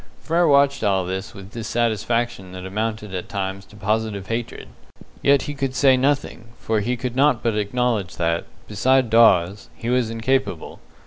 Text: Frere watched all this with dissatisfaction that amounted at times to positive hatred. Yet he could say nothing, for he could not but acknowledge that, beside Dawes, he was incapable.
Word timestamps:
Frere 0.19 0.47
watched 0.47 0.83
all 0.83 1.05
this 1.05 1.35
with 1.35 1.51
dissatisfaction 1.51 2.53
that 2.53 2.65
amounted 2.65 3.13
at 3.13 3.29
times 3.29 3.65
to 3.65 3.75
positive 3.75 4.25
hatred. 4.29 4.67
Yet 5.21 5.43
he 5.43 5.53
could 5.53 5.75
say 5.75 5.95
nothing, 5.95 6.45
for 6.57 6.79
he 6.79 6.97
could 6.97 7.15
not 7.15 7.43
but 7.43 7.55
acknowledge 7.55 8.15
that, 8.17 8.45
beside 8.67 9.11
Dawes, 9.11 9.69
he 9.75 9.91
was 9.91 10.09
incapable. 10.09 10.79